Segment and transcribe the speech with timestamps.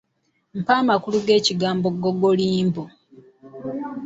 [0.59, 2.83] Mpa amakulu g'ekigambo googolimbo?